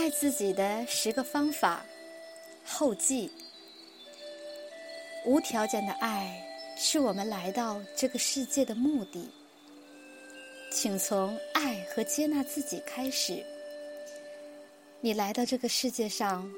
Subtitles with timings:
[0.00, 1.84] 爱自己的十个方法
[2.64, 3.30] 后记。
[5.26, 6.42] 无条件的爱
[6.74, 9.28] 是我们来到这个世界的目的，
[10.72, 13.44] 请从爱和接纳自己开始。
[15.02, 16.50] 你来到这个世界上，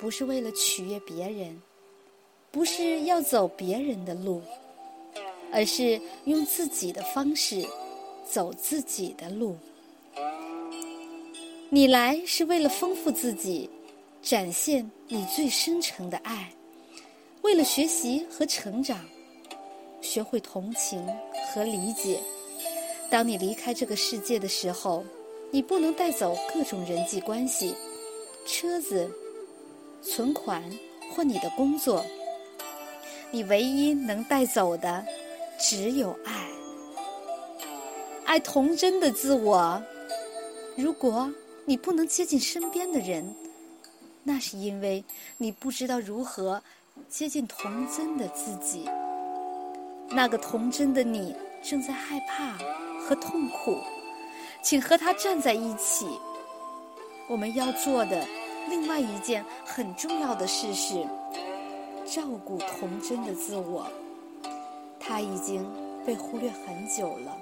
[0.00, 1.56] 不是为了取悦别人，
[2.50, 4.42] 不是要走别人的路，
[5.52, 7.64] 而是用自己的方式
[8.28, 9.56] 走自己的路。
[11.70, 13.68] 你来是为了丰富自己，
[14.22, 16.50] 展现你最深沉的爱。
[17.42, 18.98] 为了学习和成长，
[20.00, 21.06] 学会同情
[21.52, 22.20] 和理解。
[23.10, 25.04] 当你离开这个世界的时候，
[25.50, 27.74] 你不能带走各种人际关系、
[28.46, 29.10] 车子、
[30.00, 30.64] 存款
[31.14, 32.02] 或你的工作。
[33.30, 35.04] 你唯一能带走的，
[35.60, 36.48] 只有爱，
[38.24, 39.82] 爱童真的自我。
[40.74, 41.30] 如果
[41.68, 43.36] 你不能接近身边的人，
[44.22, 45.04] 那是因为
[45.36, 46.62] 你不知道如何。
[47.10, 48.88] 接近童真的自己，
[50.08, 52.56] 那个童真的你正在害怕
[52.98, 53.76] 和痛苦，
[54.62, 56.08] 请和他站在一起。
[57.28, 58.26] 我们要做的
[58.70, 61.06] 另外一件很重要的事是
[62.06, 63.86] 照顾童真的自我，
[64.98, 65.64] 他已经
[66.06, 67.36] 被忽略很久了。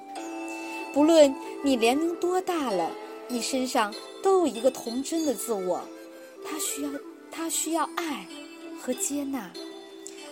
[0.93, 2.91] 不论你年龄多大了，
[3.29, 5.81] 你身上都有一个童真的自我，
[6.45, 6.91] 他需要，
[7.31, 8.27] 他需要爱。
[8.79, 9.51] 和接纳。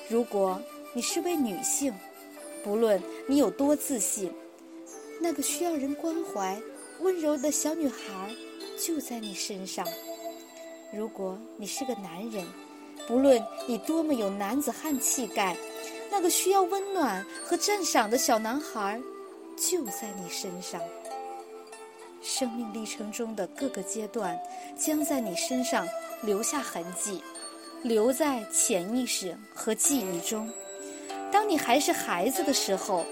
[0.08, 1.92] 如果你是位女性，
[2.62, 4.30] 不论你有多自信，
[5.20, 6.56] 那个需要人关怀、
[7.00, 8.32] 温柔的小女孩
[8.78, 9.84] 就在你身上；
[10.92, 12.46] 如果你是个男人，
[13.08, 15.56] 不论你多么有男子汉气概，
[16.08, 19.00] 那个需要温暖和赞赏的小男孩
[19.56, 20.80] 就在你身上。
[22.24, 24.36] 生命历程中的各个阶段
[24.76, 25.86] 将在你身上
[26.22, 27.22] 留下痕迹。
[27.82, 30.50] 留在潜意识和记忆中。
[31.30, 33.04] 当你还是孩子的时候，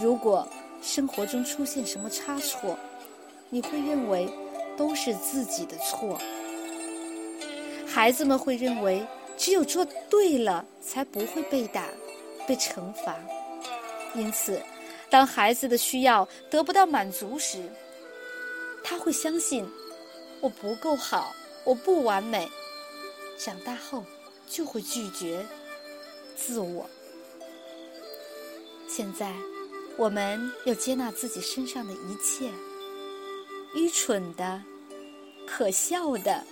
[0.00, 0.46] 如果
[0.80, 2.78] 生活中出现什么差错，
[3.50, 4.28] 你会认为
[4.76, 6.16] 都是自己的错。
[7.88, 9.04] 孩子们会认为
[9.36, 11.88] 只有做对了，才不会被打、
[12.46, 13.16] 被惩罚。
[14.14, 14.62] 因此，
[15.10, 17.68] 当孩子的需要得不到满足时，
[18.84, 19.66] 他会相信
[20.40, 21.34] 我不够好，
[21.64, 22.48] 我不完美。
[23.36, 24.04] 长大后
[24.46, 25.44] 就会拒绝
[26.36, 26.88] 自我。
[28.86, 29.34] 现在，
[29.96, 32.52] 我们要接纳自己身上的一切：
[33.74, 34.62] 愚蠢的、
[35.48, 36.44] 可笑的、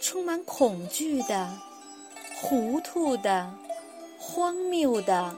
[0.00, 1.58] 充满恐惧的、
[2.34, 3.50] 糊涂的、
[4.18, 5.34] 荒谬的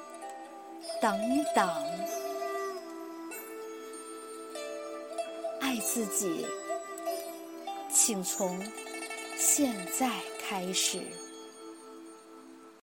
[1.00, 1.16] 等
[1.54, 2.19] 等。
[5.70, 6.44] 爱自己，
[7.88, 8.60] 请从
[9.38, 10.10] 现在。
[10.42, 11.00] 开始。